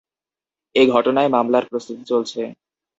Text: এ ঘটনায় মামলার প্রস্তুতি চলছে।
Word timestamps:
এ 0.75 0.83
ঘটনায় 0.87 1.29
মামলার 1.29 1.65
প্রস্তুতি 1.69 2.03
চলছে। 2.05 2.41